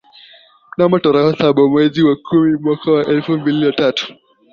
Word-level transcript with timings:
Mnamo 0.73 0.97
tarehe 0.99 1.33
saba 1.33 1.67
mwezi 1.69 1.99
wa 2.03 2.15
kumi 2.15 2.57
mwaka 2.59 2.91
wa 2.91 3.05
elfu 3.07 3.31
mbili 3.31 3.65
na 3.65 3.71
tatu 3.71 4.13